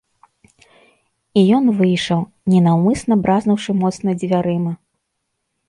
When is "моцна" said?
3.85-4.09